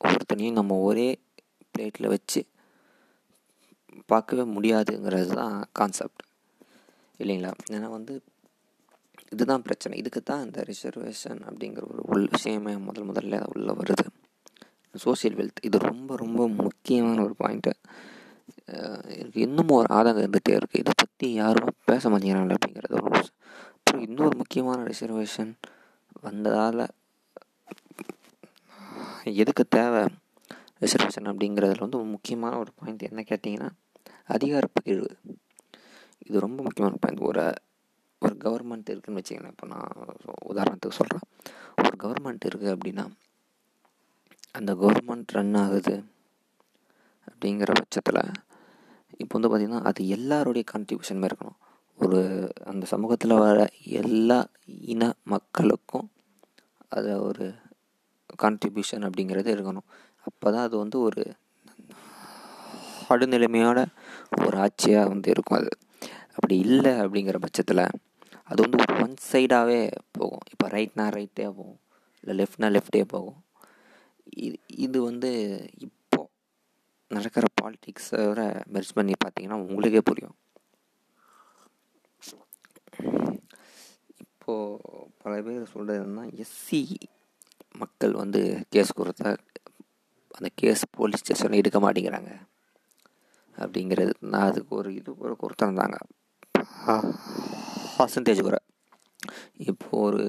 [0.02, 1.08] ஒருத்தனையும் நம்ம ஒரே
[1.72, 2.42] பிளேட்டில் வச்சு
[4.12, 6.24] பார்க்கவே முடியாதுங்கிறது தான் கான்செப்ட்
[7.20, 7.52] இல்லைங்களா?
[7.72, 8.14] ஏன்னா வந்து
[9.34, 9.94] இதுதான் பிரச்சனை.
[9.98, 14.06] இதுக்கு தான் இந்த ரிசர்வேஷன் அப்படிங்கிற ஒரு உள் விஷயமே முதல் முதல்ல உள்ளே வருது.
[15.04, 17.74] சோசியல் வெல்த் இது ரொம்ப ரொம்ப முக்கியமான ஒரு பாயிண்ட்டு
[19.16, 23.20] எனக்கு இன்னமும் ஒரு ஆதங்கம் இருந்துகிட்டே இருக்குது இதை பற்றி யாருமே பேச மாட்டேங்கிறாங்க அப்படிங்கிறது ஒரு
[23.76, 25.52] அப்புறம் இன்னொரு முக்கியமான ரிசர்வேஷன்
[26.22, 26.84] வந்ததால்
[29.42, 30.04] எதுக்கு தேவை
[30.82, 33.70] ரிசர்வேஷன் அப்படிங்கிறதுல வந்து ஒரு முக்கியமான ஒரு பாயிண்ட் என்ன கேட்டிங்கன்னா
[34.28, 35.10] அதிகார பகிர்வு.
[36.28, 37.44] இது ரொம்ப முக்கியமான பாயிண்ட் ஒரு
[38.22, 39.56] ஒரு கவர்மெண்ட் இருக்குதுன்னு வச்சுக்கோங்களேன்.
[39.56, 39.92] இப்போ நான்
[40.52, 41.26] உதாரணத்துக்கு சொல்கிறேன்
[41.84, 43.06] ஒரு கவர்மெண்ட் இருக்குது அப்படின்னா
[44.58, 46.04] அந்த கவர்மெண்ட் ரன் ஆகுது
[47.30, 48.22] அப்படிங்கிற பட்சத்தில்
[49.18, 51.60] இப்போ வந்து பார்த்திங்கன்னா அது எல்லாருடைய கான்ட்ரிபியூஷனுமே இருக்கணும்.
[51.96, 52.20] ஒரு
[52.66, 53.68] அந்த சமூகத்தில் வர
[54.02, 54.48] எல்லா
[54.94, 56.08] இன மக்களுக்கும்
[56.90, 57.46] அது ஒரு
[58.44, 59.88] கான்ட்ரிபியூஷன் அப்படிங்கிறது இருக்கணும்.
[60.20, 61.24] அப்போ தான் அது வந்து ஒரு
[63.10, 63.80] நடுநிலைமையோட
[64.46, 65.72] ஒரு ஆட்சியாக வந்து இருக்கும் அது.
[66.36, 67.86] அப்படி இல்லை அப்படிங்கிற பட்சத்தில்
[68.44, 70.46] அது வந்து ஒரு ஒன் சைடாகவே போகும்.
[70.52, 71.80] இப்போ ரைட்னா ரைட்டே போகும்.
[72.24, 73.40] இல்லை லெஃப்ட்னா லெஃப்டே போகும்.
[74.46, 75.30] இது இது வந்து
[75.88, 76.30] இப்போது
[77.12, 78.42] நடக்கிற பாலிட்டிக்ஸோட
[78.74, 80.36] மெர்ஜ் பண்ணி பார்த்தீங்கன்னா உங்களுக்கே புரியும்.
[84.26, 86.82] இப்போது பல பேர் சொல்கிறது என்னன்னா எஸ்சி
[87.82, 88.42] மக்கள் வந்து
[88.74, 89.30] கேஸ் கொடுத்தா
[90.38, 92.32] அந்த கேஸ் போலீஸ் ஸ்டேஷனில் எடுக்க மாட்டேங்கிறாங்க.
[93.58, 95.98] அப்படிங்கிறது நான் அதுக்கு ஒரு இது ஒரு கொடுத்துருந்தாங்க
[97.98, 98.58] பர்சன்டேஜ் கூட
[99.70, 100.24] இப்போ ஒரு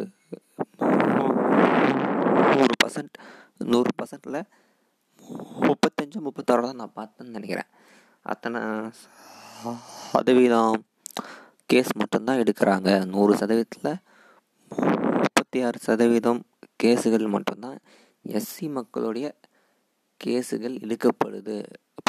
[2.50, 3.16] நூறு பர்சன்ட்
[3.60, 4.40] நூறு பர்சன்டில்
[5.68, 7.70] முப்பத்தஞ்சு முப்பத்தாறு தான் நான் பார்த்தேன்னு நினைக்கிறேன்.
[8.32, 8.60] அத்தனை
[10.12, 10.76] சதவீதம்
[11.72, 12.90] கேஸ் மட்டும்தான் எடுக்கிறாங்க.
[13.14, 14.02] நூறு சதவீதத்தில்
[15.22, 16.40] முப்பத்தி ஆறு சதவீதம்
[16.82, 17.78] கேஸுகள் மட்டும்தான்
[18.38, 19.26] எஸ்சி மக்களுடைய
[20.24, 21.56] கேஸுகள் இழுக்கப்படுது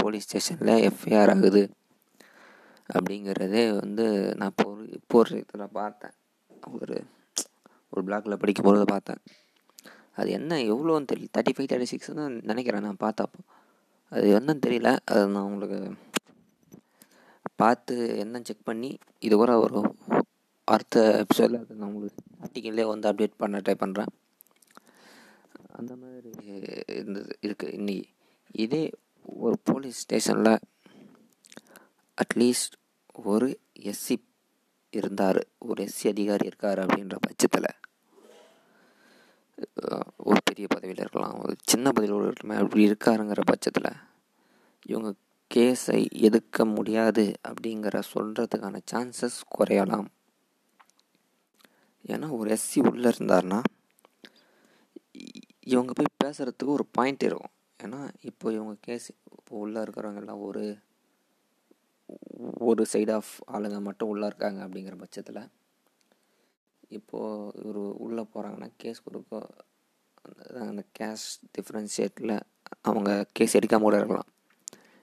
[0.02, 1.64] போலீஸ் ஸ்டேஷனில் எஃப்ஐஆர் ஆகுது.
[2.96, 4.06] அப்படிங்கிறதே வந்து
[4.40, 6.16] நான் இப்போ ஒரு இப்போ ஒரு இதில் பார்த்தேன்.
[6.82, 6.98] ஒரு
[7.90, 9.22] ஒரு பிளாக்ல படிக்கும் பொழுது பார்த்தேன்.
[10.18, 13.40] அது என்ன எவ்வளோன்னு தெரியல தேர்ட்டி ஃபைவ் தேர்ட்டி சிக்ஸ் தான் நினைக்கிறேன் நான் பார்த்தப்போ.
[14.12, 14.92] அது என்னன்னு தெரியல.
[15.06, 15.80] அது நான் உங்களுக்கு
[17.56, 19.80] பார்த்து என்ன செக் பண்ணி இது கூட ஒரு
[20.74, 24.12] அடுத்த எபிசோடில் அது நான் உங்களுக்கு ஆர்டிக்கல்லே வந்து அப்டேட் பண்ண ட்ரை பண்ணுறேன்
[25.80, 26.32] அந்த மாதிரி
[26.96, 28.08] இருந்தது இருக்குது இன்னைக்கு
[28.64, 28.84] இதே
[29.46, 30.54] ஒரு போலீஸ் ஸ்டேஷனில்
[32.18, 32.76] அட்லீஸ்ட்
[33.32, 33.50] ஒரு
[33.90, 34.16] எஸ்சி
[34.94, 35.40] இருந்தார்.
[35.70, 37.70] ஒரு எஸ்சி அதிகாரி இருக்கார் அப்படின்ற பட்சத்தில்.
[40.30, 41.40] ஒரு பெரிய பதவியில் இருக்கலாம்.
[41.40, 43.90] ஒரு சின்ன பதவியில் இருக்கலாமே அப்படி இருக்காருங்கிற பட்சத்தில்
[44.86, 45.10] இவங்க
[45.52, 50.08] கேஸை எதுக்க முடியாது அப்படிங்கிற சொல்கிறதுக்கான சான்சஸ் குறையலாம்.
[52.10, 53.60] ஏன்னா ஒரு எஸ்சி உள்ளே இருந்தார்னா
[55.60, 57.54] இவங்க போய் பேசுகிறதுக்கு ஒரு பாயிண்ட் இருக்கும்.
[57.80, 60.64] ஏன்னா இப்போ இவங்க கேஸ் இப்போ உள்ளே இருக்கிறவங்க எல்லாம் ஒரு
[62.70, 65.42] ஒரு சைடு ஆஃப் ஆளுங்க மட்டும் உள்ளே இருக்காங்க அப்படிங்கிற பட்சத்தில்
[66.90, 69.42] இப்போது இவர் உள்ளே போகிறாங்கன்னா கேஸ் கொடுக்க
[70.70, 72.40] அந்த கேஷ் டிஃப்ரென்ஷியேட்டில்
[72.82, 74.30] அவங்க கேஸ் எடுக்காம கூட இருக்கலாம்.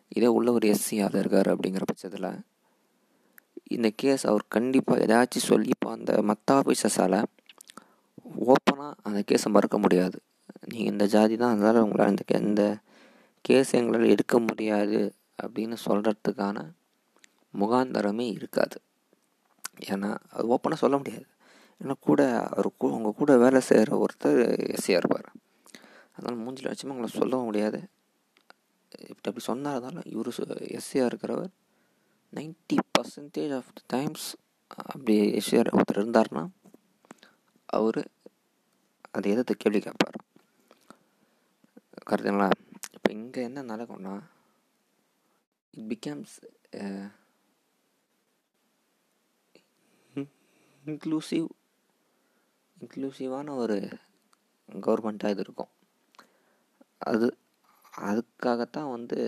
[0.08, 2.28] இதே உள்ள ஒரு எஸ்சி ஆள் இருக்கார் அப்படிங்கிற பட்சத்தில்
[3.64, 7.18] இந்த கேஸ் அவர் கண்டிப்பாக ஏதாச்சும் சொல்லி இப்போ அந்த மற்ற ஆஃபீஸர்ஸால்
[8.52, 10.18] ஓப்பனாக அந்த கேஸை மறுக்க முடியாது.
[10.66, 12.64] நீங்கள் இந்த ஜாதி தான் அதனால் உங்களால் இந்த கே இந்த
[13.42, 15.00] கேஸ் எங்களால் எடுக்க முடியாது
[15.42, 16.58] அப்படின்னு சொல்கிறதுக்கான
[17.54, 18.76] முகாந்தரமே இருக்காது.
[19.90, 21.26] ஏன்னா அது ஓப்பனாக சொல்ல முடியாது.
[21.80, 24.40] ஏன்னா கூட அவர் கூட உங்கள் கூட வேலை செய்கிற ஒருத்தர்
[24.76, 25.28] எஸ்சியாக இருப்பார்.
[26.14, 27.80] அதனால் மூஞ்சில் வச்சுமா உங்களை சொல்லவும் முடியாது.
[29.10, 30.30] இப்படி அப்படி சொன்னார்னால இவர்
[30.78, 31.52] எஸ்சியாக இருக்கிறவர்
[32.38, 34.26] ninety percentage of the times
[34.92, 36.44] அப்படி எஸ்சிஆர் ஒருத்தர் இருந்தார்னா
[37.76, 38.00] அவர்
[39.16, 40.16] அதை எதிர்த்து கேள்வி கேட்பார்.
[42.08, 42.48] கரெக்டுங்களா
[42.94, 44.14] இப்போ இங்கே என்ன நடக்கும்னா
[45.74, 46.34] இட் பிகம்ஸ்
[50.84, 51.46] இன்க்ளூசிவ்
[52.80, 53.76] இன்க்ளூசிவான ஒரு
[54.86, 55.72] கவர்மெண்ட்டாக இது இருக்கும்.
[57.10, 57.26] அது
[58.10, 59.18] அதுக்காகத்தான் வந்து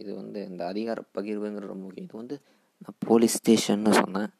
[0.00, 2.08] இது வந்து இந்த அதிகார பகிர்வுங்கிற ரொம்ப முக்கியம்.
[2.08, 2.36] இது வந்து
[2.82, 4.30] நான் போலீஸ் ஸ்டேஷன்னு சொன்னேன்.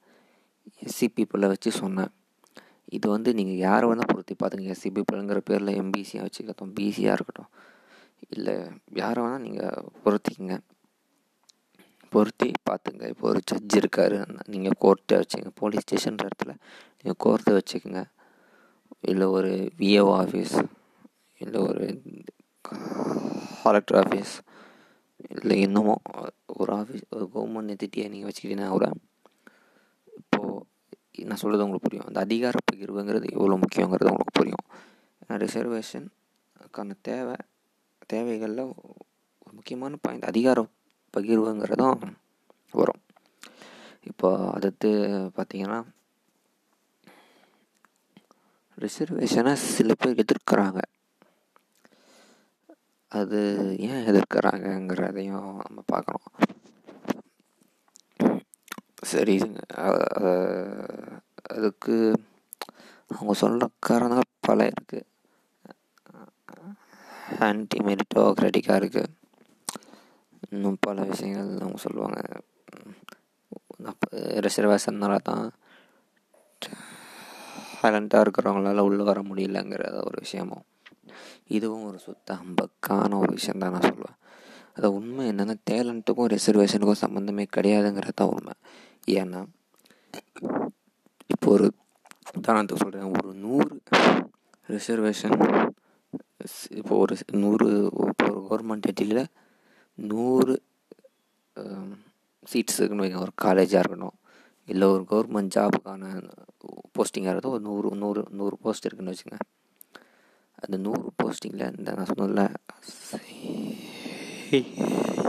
[0.87, 2.13] எஸ்சி பீப்புளை வச்சு சொன்னேன்.
[2.97, 7.51] இது வந்து நீங்கள் யாரை வேணால் பொருத்தி பார்த்துங்க எஸ்சி பீப்புளுங்கிற பேரில் எம்பிசியாக வச்சுக்கட்டும் பிசியாக இருக்கட்டும்.
[8.35, 8.55] இல்லை
[9.03, 10.57] யாரை வேணால் நீங்கள் பொருத்திக்கங்க.
[12.13, 14.19] பொருத்தி பார்த்துங்க இப்போ ஒரு ஜட்ஜ் இருக்கார்.
[14.53, 16.53] நீங்கள் கோர்ட்டை வச்சுங்க போலீஸ் ஸ்டேஷன்ற இடத்துல
[16.99, 18.03] நீங்கள் கோர்ட்டை வச்சுக்கோங்க.
[19.01, 20.69] இல்லை ஒரு விஏஓ ஆஃபீஸ்
[21.39, 22.03] இல்லை ஒரு
[23.63, 24.33] கலெக்டர் ஆஃபீஸ்
[25.29, 26.03] இல்லை இன்னமும்
[26.47, 28.91] ஒரு ஆஃபீஸ் ஒரு கவர்மெண்ட் எத்திட்டியை நீங்கள் வச்சுக்கிட்டீங்கன்னா கூட
[30.17, 30.65] இப்போது
[31.25, 32.07] நான் சொல்கிறது உங்களுக்கு புரியும்.
[32.07, 34.65] அந்த அதிகார பகிர்வுங்கிறது எவ்வளோ முக்கியங்கிறது உங்களுக்கு புரியும்.
[35.23, 37.37] ஏன்னா ரிசர்வேஷனுக்கான தேவை
[38.13, 38.75] தேவைகளில்
[39.45, 40.67] ஒரு முக்கியமான பாயிண்ட் அதிகார
[41.17, 42.01] பகிர்வுங்கிறதும்
[42.71, 43.01] வரும்.
[44.03, 44.91] இப்போ அடுத்து
[45.37, 45.83] பார்த்தீங்கன்னா
[48.85, 50.81] ரிசர்வேஷனை சில பேர் எதிர்க்கிறாங்க.
[53.13, 53.41] அது
[53.89, 56.31] ஏன் எதிர்க்கிறாங்கங்கிறதையும் நம்ம பார்க்கணும்.
[59.11, 59.35] சரி
[61.55, 61.97] அதுக்கு
[63.11, 65.05] அவங்க சொல்கிற காரணங்கள் பல இருக்குது
[67.47, 69.13] ஆன்டி மெரிட்டோக்ராட்டிக்காக இருக்குது
[70.51, 72.21] இன்னும் பல விஷயங்கள் அவங்க சொல்லுவாங்க.
[74.47, 75.47] ரிசர்வேஷன்னால தான்
[77.87, 80.65] டேலண்ட்டாக இருக்கிறவங்களால உள்ளே வர முடியலங்கிறத ஒரு விஷயமும்.
[81.57, 84.17] இதுவும் ஒரு சுத்த அம்பக்கான ஒரு விஷயம் தான் நான் சொல்லுவேன்.
[84.77, 88.55] அது உண்மை என்னென்னா டேலண்ட்டுக்கும் ரிசர்வேஷனுக்கும் சம்மந்தமே கிடையாதுங்கிறது தான் உண்மை.
[89.19, 89.41] ஏன்னா
[91.35, 91.67] இப்போ ஒரு
[92.39, 93.73] உதாரணத்துக்கு சொல்கிறேன் ஒரு நூறு
[94.69, 95.37] ரிசர்வேஷன்
[96.81, 97.67] இப்போ ஒரு நூறு
[98.11, 99.23] இப்போ ஒரு கவர்மெண்ட் எட்டியில்
[99.99, 100.55] நூறு
[102.53, 103.21] சீட்ஸ் இருக்குன்னு வைங்க.
[103.27, 104.17] ஒரு காலேஜாக இருக்கணும்
[104.69, 106.05] இல்லை ஒரு கவர்மெண்ட் ஜாபுக்கான
[106.99, 109.37] போஸ்டிங்காக ஆகிறது ஒரு நூறு நூறு நூறு போஸ்ட் இருக்குன்னு வச்சுங்க
[110.55, 112.45] அந்த நூறு போஸ்டிங்கில் இந்த நான் சொன்னதில்ல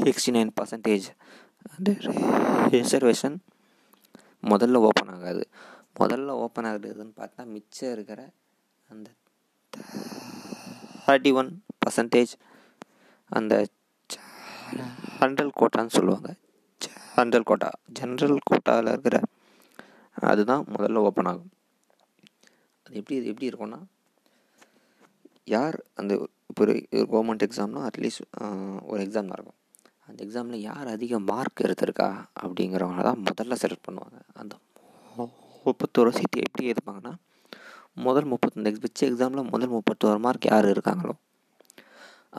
[0.06, 1.08] சிக்ஸ்டி நைன் பர்சன்டேஜ்
[1.76, 1.92] அந்த
[2.76, 3.38] ரிசர்வேஷன்
[4.44, 5.44] முதல்ல ஓப்பன் ஆகாது.
[6.00, 8.20] முதல்ல ஓப்பன் ஆகிறதுன்னு பார்த்தா மிச்சம் இருக்கிற
[8.90, 9.08] அந்த
[11.08, 11.50] தேர்ட்டி ஒன்
[11.86, 12.34] பர்சன்டேஜ்
[13.32, 13.54] அந்த
[15.20, 16.30] ஹண்ட்ரல் கோட்டான்னு சொல்லுவாங்க.
[17.18, 19.18] ஜென்ரல் கோட்டா ஜென்ரல் கோட்டாவில் இருக்கிற
[20.30, 21.52] அதுதான் முதல்ல ஓப்பன் ஆகும்.
[22.86, 23.80] அது எப்படி இது எப்படி இருக்கும்னா
[25.56, 26.14] யார் அந்த
[26.50, 26.74] இப்போ ஒரு
[27.12, 28.24] கவர்மெண்ட் எக்ஸாம்னா அட்லீஸ்ட்
[28.92, 29.58] ஒரு எக்ஸாம் இருக்கும்.
[30.08, 32.08] அந்த எக்ஸாமில் யார் அதிக மார்க் எடுத்திருக்கா
[32.44, 34.18] அப்படிங்கிறவங்கள தான் முதல்ல செலக்ட் பண்ணுவாங்க.
[34.42, 34.54] அந்த
[35.66, 37.14] முப்பத்தோரு சீட்டு எப்படி எடுப்பாங்கன்னா
[38.06, 41.16] முதல் முப்பத்தொன்று வச்ச எக்ஸாமில் முதல் முப்பத்தோரு மார்க் யார் இருக்காங்களோ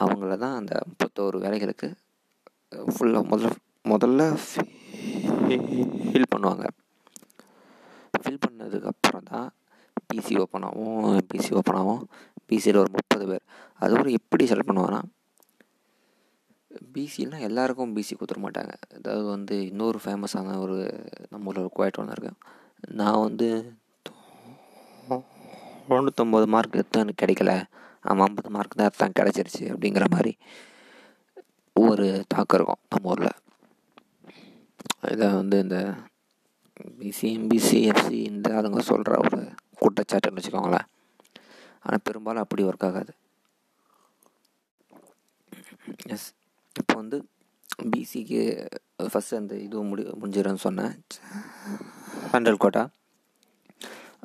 [0.02, 1.88] அவங்கள தான் அந்த முப்பத்தோரு வேலைகளுக்கு
[2.94, 3.56] ஃபுல்லாக முதல்ல
[3.92, 4.22] முதல்ல
[6.10, 6.64] ஃபில் பண்ணுவாங்க.
[8.20, 9.48] ஃபில் பண்ணதுக்கப்புறம் தான்
[10.08, 12.02] பிசி ஓப்பன் ஆகும் பிசி ஓப்பன் ஆகும்.
[12.50, 13.44] பிசியில் ஒரு முப்பது பேர்.
[13.80, 15.02] அதுக்கப்புறம் எப்படி செலக்ட் பண்ணுவாங்கன்னா
[16.94, 18.72] பிசிலாம் எல்லாருக்கும் பிசி கொடுத்துட மாட்டாங்க.
[18.96, 20.76] அதாவது வந்து இன்னொரு ஃபேமஸான ஒரு
[21.32, 22.32] நம்ம ஊரில் ஒரு குவாய்ட் ஒன்று இருக்கு.
[23.00, 23.48] நான் வந்து
[25.90, 27.52] தொண்ணூத்தொம்பது மார்க் எடுத்தான் எனக்கு கிடைக்கல.
[28.08, 30.32] அவன் ஐம்பது மார்க் தான் எடுத்தான் கிடச்சிருச்சு அப்படிங்கிற மாதிரி
[31.76, 33.34] ஒரு தாக்கம் இருக்கும் நம்ம ஊரில்.
[35.02, 35.78] இதை வந்து இந்த
[37.50, 39.40] பிசி எஃப்சி இந்த அதுங்க சொல்கிற ஒரு
[39.80, 40.86] குற்றச்சாட்டுன்னு வச்சுக்கோங்களேன்.
[41.84, 43.12] ஆனால் பெரும்பாலும் அப்படி ஒர்க் ஆகாது.
[46.14, 46.28] எஸ்
[46.80, 47.18] இப்போ வந்து
[47.92, 48.40] பிசிக்கு
[49.12, 50.94] ஃபஸ்ட்டு அந்த இது முடி முடிஞ்சிடும்னு சொன்னேன்.
[52.32, 52.82] ஹண்டல் கோட்டா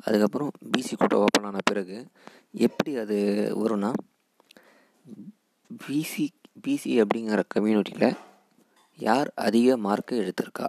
[0.06, 1.98] அதுக்கப்புறம் பிசி கோட்டா ஓப்பன் ஆன பிறகு
[2.66, 3.18] எப்படி அது
[3.62, 3.90] வரும்னா
[5.80, 6.26] பிசி
[6.64, 8.08] பிசி அப்படிங்கிற கம்யூனிட்டியில்
[8.98, 10.68] யார் அதிக மார்க்கு எடுத்திருக்கா?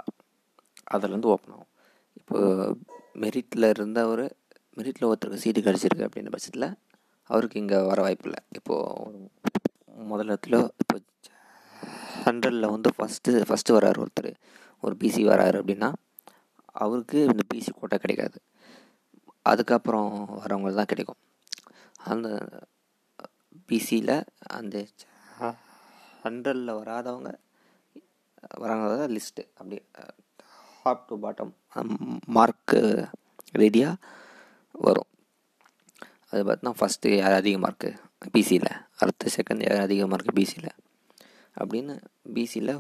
[0.94, 1.72] அதிலேருந்து ஓப்பன் ஆகும்.
[2.20, 2.40] இப்போ
[3.24, 4.26] மெரிட்டில் இருந்தவர்
[4.78, 6.70] மெரிட்டில் ஒருத்தருக்கு சீட்டு கிடச்சிருக்கு அப்படின்ற பட்சத்தில்
[7.30, 8.42] அவருக்கு இங்கே வர வாய்ப்பு இல்லை.
[8.58, 9.30] இப்போது
[10.12, 10.98] முதலத்தில் இப்போ
[12.26, 14.32] ஹண்ட்ரடில் வந்து ஃபஸ்ட்டு ஃபஸ்ட்டு வராரு ஒருத்தர்.
[14.84, 15.90] ஒரு பிசி வராரு அப்படின்னா
[16.84, 18.38] அவருக்கு இந்த பிசி கோட்டை கிடைக்காது.
[19.52, 20.12] அதுக்கப்புறம்
[20.42, 21.22] வரவங்களுக்கு தான் கிடைக்கும்.
[22.12, 22.30] அந்த
[23.70, 24.18] பிசியில்
[24.58, 24.76] அந்த
[26.24, 27.32] ஹண்ட்ரடில் வராதவங்க
[28.62, 29.78] வராங்க லிஸ்ட்டு அப்படி
[30.84, 31.54] டாப் டு பாட்டம்
[32.38, 32.82] மார்க்கு
[33.62, 34.02] ரீதியாக
[34.86, 35.10] வரும்.
[36.32, 37.90] அது பார்த்தா ஃபஸ்ட்டு யார் அதிக மார்க்கு
[38.34, 40.72] பிசியில் அடுத்த செகண்ட் யார் அதிக மார்க்கு பிசியில்
[41.62, 41.94] அப்படின்னு
[42.36, 42.74] பிசியில்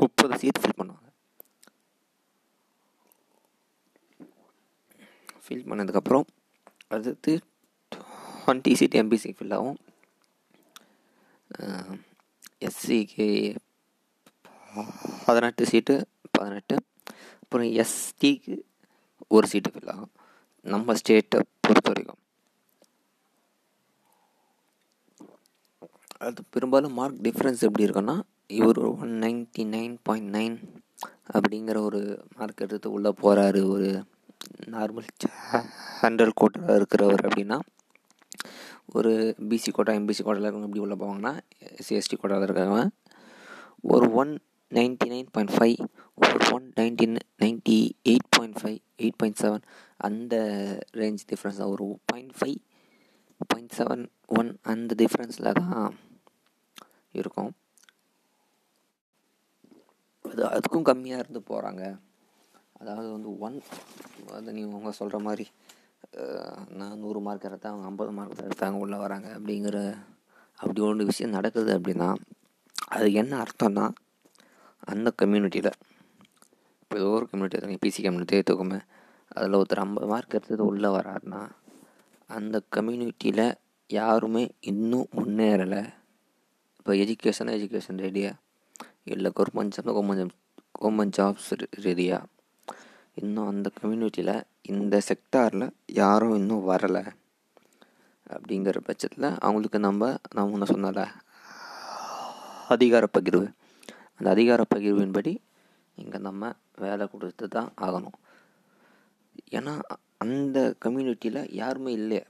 [0.00, 1.00] முப்பது சீட் ஃபில் பண்ணுவாங்க.
[5.44, 6.26] ஃபில் பண்ணதுக்கப்புறம்
[6.94, 7.32] அடுத்து
[7.92, 9.78] டுவெண்ட்டி சீட் எம்பிசி ஃபில் ஆகும்.
[12.68, 13.28] எஸ்சிக்கு
[15.26, 15.94] பதினெட்டு சீட்டு
[16.36, 16.76] பதினெட்டு.
[17.42, 18.54] அப்புறம் எஸ்டிக்கு
[19.36, 20.12] ஒரு சீட்டு ஃபில் ஆகும்.
[20.74, 22.20] நம்ம ஸ்டேட்டை பொறுத்த வரைக்கும்
[26.26, 28.16] அது பெரும்பாலும் மார்க் டிஃப்ரென்ஸ் எப்படி இருக்குன்னா
[28.58, 30.56] இவர் one ninety nine point nine
[31.36, 32.00] அப்படிங்கிற ஒரு
[32.38, 33.88] மார்க் எடுத்து உள்ளே போகிறாரு ஒரு
[34.74, 35.08] நார்மல்
[36.02, 37.58] ஹண்ட்ரட் கோட்டாக இருக்கிறவர் அப்படின்னா
[38.96, 39.12] ஒரு
[39.50, 41.32] பிசி கோட்டா எம்பிசி கோட்டாவில் இருக்கவங்க எப்படி உள்ளே போவாங்கன்னா
[41.86, 42.84] சிஎஸ்டி கோட்டாவில் இருக்கிறவங்க
[43.94, 44.32] ஒரு one
[44.76, 45.78] ninety nine point five
[46.18, 47.78] ஒரு one nineteen ninety
[48.12, 49.64] eight point five eight point seven
[50.06, 50.34] அந்த
[51.00, 51.72] ரேஞ்ச் டிஃப்ரென்ஸ் தான்.
[51.74, 52.58] ஒரு point five
[53.50, 54.02] point seven
[54.38, 55.84] one அந்த டிஃப்ரென்ஸில் தான்
[57.14, 57.52] இருக்கும்.
[60.24, 61.82] அது அதுக்கும் கம்மியாக இருந்து போகிறாங்க
[62.80, 63.56] அதாவது வந்து ஒன்
[64.36, 65.44] அது நீங்கள் அவங்க சொல்கிற மாதிரி
[66.78, 69.78] நான் நூறு மார்க் எடுத்தேன் அவங்க ஐம்பது மார்க் தான் எடுத்தாங்க உள்ளே வராங்க அப்படிங்கிற
[70.58, 72.08] அப்படி ஒன்று விஷயம் நடக்குது அப்படின்னா
[72.96, 73.86] அது என்ன அர்த்தம்னா
[74.92, 75.70] அந்த கம்யூனிட்டியில்
[76.82, 78.80] இப்போ ஏதோ ஒரு கம்யூனிட்டி எடுத்துங்க பிசி கம்யூனிட்டி எடுத்துக்கோமே
[79.36, 81.42] அதில் ஒருத்தர் ஐம்பது மார்க் எடுத்தது உள்ளே வராருன்னா
[82.36, 83.46] அந்த கம்யூனிட்டியில்
[83.90, 85.82] யாருமே இன்னும் முன்னேறலை.
[86.78, 88.40] இப்போ எஜுகேஷன் எஜுகேஷன் ரீதியாக
[89.12, 90.34] இல்லை government job government
[90.80, 91.50] government jobs
[91.86, 92.30] ரீதியாக
[93.22, 94.36] இன்னும் அந்த கம்யூனிட்டியில்
[94.72, 95.66] இந்த செக்டாரில்
[96.00, 97.04] யாரும் இன்னும் வரலை.
[98.34, 101.02] அப்படிங்கிற பட்சத்தில் அவங்களுக்கு நம்ம நான் முன்ன சொன்னல
[102.74, 103.46] அதிகார பகிர்வு.
[104.18, 105.32] அந்த அதிகார பகிர்வின்படி
[106.02, 106.52] இங்கே நம்ம
[106.84, 108.16] வேலை கொடுத்து தான் ஆகணும்.
[109.56, 109.72] ஏன்னா
[110.24, 112.20] அந்த கம்யூனிட்டியில் யாருமே இல்லை.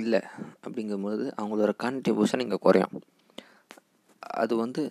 [0.00, 0.20] இல்லை
[0.64, 2.94] அப்படிங்கும்போது அவங்களோட கான்ட்ரிபியூஷன் இங்கே குறையும்.
[4.42, 4.82] அது வந்து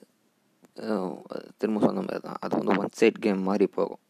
[1.60, 2.40] திரும்ப சொன்ன மாதிரி தான்.
[2.46, 4.02] அது வந்து ஒன் சைட் கேம் மாதிரி போகும்.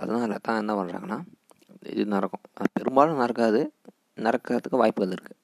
[0.00, 1.18] அதனால தான் என்ன பண்ணுறாங்கன்னா
[1.92, 2.44] இது நடக்கும்.
[2.78, 3.60] பெரும்பாலும் நடக்காது.
[4.26, 5.40] நடக்கிறதுக்கு வாய்ப்புகள் இருக்குது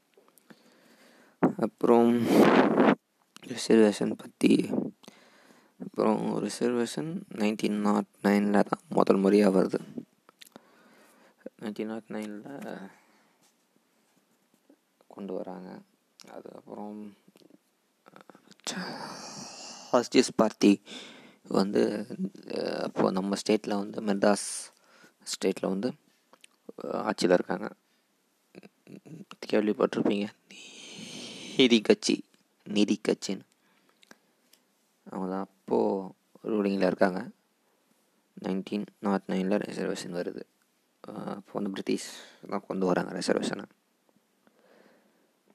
[1.67, 2.11] அப்புறம்
[3.53, 4.53] ரிசர்வேஷன் பற்றி
[5.85, 8.83] அப்புறம் ரிசர்வேஷன் நைன்டீன் நாட் நைனில் தான்.
[8.89, 9.81] முதல் முறையாக வருது.
[11.61, 12.91] நைன்டீன் நாட் நைனில்
[15.15, 15.71] கொண்டு வராங்க.
[16.33, 17.17] அதுக்கப்புறம்
[19.93, 20.73] ஹாஸ்டிஸ் பார்ட்டி
[21.59, 21.83] வந்து
[22.83, 24.49] அப்போது நம்ம ஸ்டேட்டில் வந்து மெட்ராஸ்
[25.33, 25.91] ஸ்டேட்டில் வந்து
[27.09, 27.69] ஆட்சியில் இருக்காங்க.
[29.47, 30.27] கேள்விப்பட்டிருப்பீங்க.
[31.57, 32.17] நீதி கட்சி.
[32.77, 33.47] நீதி கட்சின்னு.
[35.09, 36.11] அவங்க தான் அப்போது
[36.53, 37.21] ரூலிங்கில் இருக்காங்க.
[38.37, 40.43] நைன்டீன் நாட் நைனில் ரிசர்வேஷன் வருது.
[41.35, 42.09] அப்போ வந்து பிரிட்டிஷ்
[42.53, 43.65] தான் கொண்டு வராங்க ரிசர்வேஷனை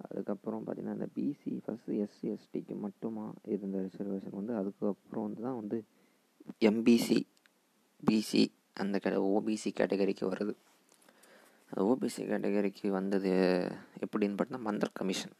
[0.05, 5.77] அதுக்கப்புறம் பார்த்திங்கன்னா இந்த பிசி ஃபஸ்ட்டு எஸ்சி எஸ்டிக்கு மட்டுமா இருந்த ரிசர்வேஷன் வந்து அதுக்கப்புறம் வந்து தான் வந்து
[6.69, 7.19] எம்பிசி
[8.03, 8.43] பிசி
[8.83, 10.53] அந்த கே ஓபிசி கேட்டகரிக்கு வருது.
[11.71, 13.31] ஓபிசி கேட்டகரிக்கு வந்தது
[14.05, 15.35] எப்படின்னு பார்த்தா மந்தல் கமிஷன்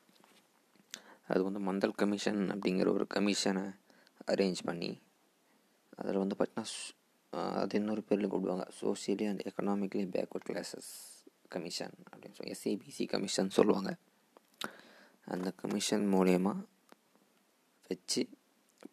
[1.32, 3.65] அது வந்து மந்தல் கமிஷன் அப்படிங்கிற ஒரு கமிஷனை
[4.28, 4.92] அரேஞ்ச் பண்ணி
[5.98, 6.68] அதில் வந்து பார்த்தீங்கன்னா
[7.62, 8.66] அது இன்னொரு பேரில் கூப்பிடுவாங்க.
[8.82, 10.92] Socially and economically backward classes
[11.50, 13.92] commission அப்படின்னு சொல்லி எஸ்ஏபிசி கமிஷன் சொல்லுவாங்க.
[15.28, 16.54] அந்த கமிஷன் மூலயமா
[17.90, 18.22] வச்சு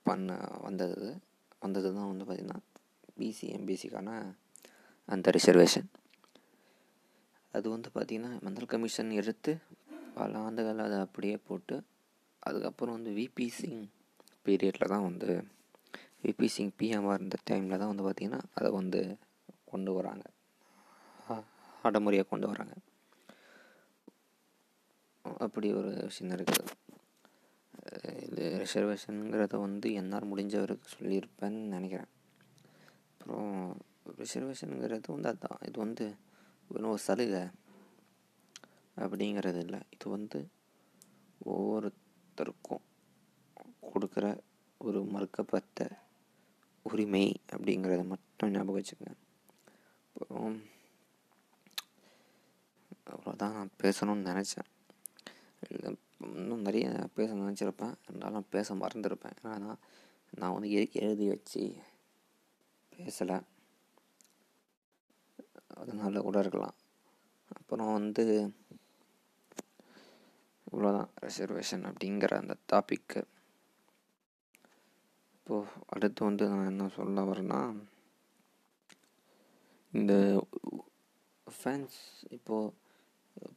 [0.02, 1.08] பண்ண வந்தது
[1.58, 2.60] வந்தது தான் வந்து பார்த்திங்கன்னா
[3.18, 4.10] பிசி எம்பிசிக்கான
[5.08, 5.88] அந்த ரிசர்வேஷன்
[7.54, 9.52] அது வந்து பார்த்திங்கன்னா மந்தல் கமிஷன் எடுத்து
[10.14, 11.76] பல ஆண்டுகள் அதை அப்படியே போட்டு
[12.42, 13.82] அதுக்கப்புறம் வந்து விபி சிங்
[14.46, 15.30] பீரியடில் தான் வந்து
[16.24, 19.00] விபி சிங் பிஎம்ஆர் இருந்த டைமில் தான் வந்து பார்த்திங்கன்னா அதை வந்து
[19.72, 20.24] கொண்டு வராங்க.
[21.88, 22.74] அடமுறையாக கொண்டு வராங்க.
[25.44, 26.64] அப்படி ஒரு விஷயம் இருக்குது.
[28.26, 32.10] இது ரிசர்வேஷனுங்கிறத வந்து என்னால் முடிஞ்சவருக்கு சொல்லியிருப்பேன்னு நினைக்கிறேன்.
[33.12, 33.54] அப்புறம்
[34.20, 36.06] ரிசர்வேஷனுங்கிறது வந்து அதுதான் இது வந்து
[36.70, 37.42] வெறும் ஒரு சலுகை
[38.96, 39.80] அப்படிங்கிறது இல்லை.
[39.94, 40.38] இது வந்து
[41.52, 42.84] ஒவ்வொருத்தருக்கும்
[43.82, 44.40] கொடுக்குற
[44.78, 45.98] ஒரு மறுக்கப்பட்ட
[46.82, 49.14] உரிமை அப்படிங்கிறத மட்டும் ஞாபகம் வச்சுக்கோங்க.
[50.12, 50.62] அப்புறம்
[53.06, 54.44] அவ்வளோதான் நான் பேசணும்னு
[55.60, 55.98] நினச்சேன்.
[56.18, 57.94] இன்னும் நிறைய பேச நினச்சிருப்பேன்.
[58.08, 59.36] இருந்தாலும் பேச மறந்துருப்பேன்.
[59.42, 59.76] ஏன்னா
[60.30, 61.76] நான் வந்து எழுதி வச்சு
[62.96, 63.42] பேசலை.
[65.74, 66.74] அதனால் கூட இருக்கலாம்.
[67.48, 68.54] அப்புறம் வந்து
[70.72, 73.22] இவ்வளோதான் ரிசர்வேஷன் அப்படிங்கிற அந்த டாப்பிக்கு
[75.50, 77.60] இப்போது அடுத்து வந்து நான் என்ன சொல்ல வரேன்னா
[79.92, 80.12] இந்த
[81.46, 81.96] ஃபேன்ஸ்
[82.30, 82.74] இப்போது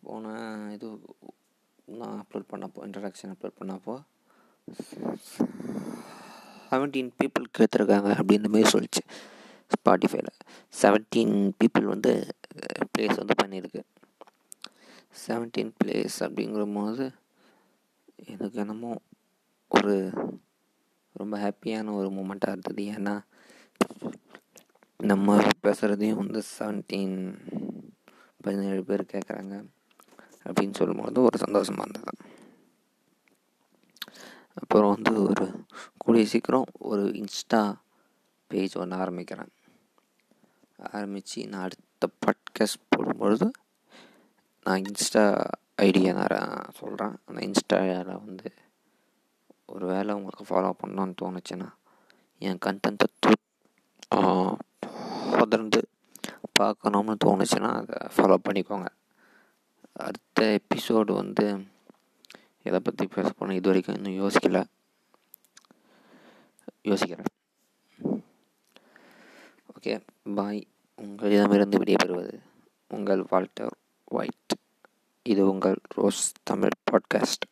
[0.02, 0.32] போன
[0.74, 0.88] இது
[1.86, 3.96] நான் அப்லோட் பண்ணப்போ இன்ட்ரடக்ஷன் அப்லோட் பண்ணப்போ
[6.70, 9.04] செவன்டீன் பீப்புள் கேட்டிருக்காங்க அப்படின்ற மாதிரி சொல்லிச்சு.
[9.74, 10.32] ஸ்பாட்டிஃபைல
[10.82, 12.14] செவன்டீன் பீப்புள் வந்து
[12.94, 13.84] ப்ளேஸ் வந்து பண்ணியிருக்கு.
[15.28, 17.12] செவன்டீன் ப்ளேஸ் அப்படிங்கிற போது
[18.26, 18.94] எனக்கு என்னமோ
[19.70, 19.96] ஒரு
[21.14, 22.84] ரொம்ப ஹாப்பியான ஒரு மூமெண்ட்டாக இருந்தது.
[22.84, 23.24] ஏன்னா
[24.98, 27.40] நம்ம பேசுகிறதையும் வந்து செவன்டீன்
[28.42, 29.70] பதினேழு பேர் கேட்குறாங்க
[30.44, 32.18] அப்படின்னு சொல்லும்போது ஒரு சந்தோஷமாக இருந்தது.
[34.54, 35.66] அப்புறம் வந்து ஒரு
[35.98, 37.76] கூடிய சீக்கிரம் ஒரு இன்ஸ்டா
[38.48, 39.52] பேஜ் ஒன்று ஆரம்பிக்கிறேன்.
[40.78, 43.52] ஆரம்பித்து நான் அடுத்த பாட்காஸ்ட் போடும்பொழுது
[44.64, 48.52] நான் இன்ஸ்டா ஐடியா நான் சொல்கிறேன் அந்த இன்ஸ்டாவில் வந்து
[49.74, 51.70] ஒரு வேளை உங்களுக்கு ஃபாலோ பண்ணணும்னு தோணுச்சுன்னா
[52.48, 53.08] என் கண்டென்ட்டை
[55.40, 55.80] தொடர்ந்து
[56.52, 58.90] பார்க்கணும்னு தோணுச்சுன்னா அதை ஃபாலோ பண்ணிக்கோங்க.
[60.06, 61.46] அடுத்த எபிசோடு வந்து
[62.64, 64.60] எதை பற்றி பேச போனால் இது வரைக்கும் இன்னும் யோசிக்கல.
[66.90, 67.32] யோசிக்கிறேன்.
[69.74, 69.94] ஓகே
[70.36, 70.62] பாய்
[70.96, 72.36] உங்களிடமிருந்து விடைபெறுவது
[72.88, 73.76] உங்கள் வால்டர்
[74.18, 74.54] ஒயிட்
[75.26, 77.46] இது உங்கள் ரோஸ் தமிழ் பாட்காஸ்ட்